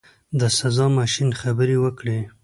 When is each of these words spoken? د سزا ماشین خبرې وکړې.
د 0.39 0.41
سزا 0.57 0.85
ماشین 0.99 1.29
خبرې 1.41 1.77
وکړې. 1.83 2.19